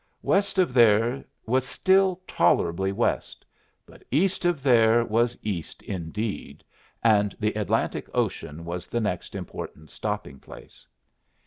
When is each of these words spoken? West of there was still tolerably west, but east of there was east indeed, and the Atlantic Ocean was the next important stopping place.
West 0.23 0.57
of 0.57 0.73
there 0.73 1.23
was 1.45 1.63
still 1.63 2.19
tolerably 2.25 2.91
west, 2.91 3.45
but 3.85 4.03
east 4.09 4.45
of 4.45 4.63
there 4.63 5.05
was 5.05 5.37
east 5.43 5.83
indeed, 5.83 6.63
and 7.03 7.35
the 7.39 7.53
Atlantic 7.53 8.09
Ocean 8.11 8.65
was 8.65 8.87
the 8.87 8.99
next 8.99 9.35
important 9.35 9.91
stopping 9.91 10.39
place. 10.39 10.87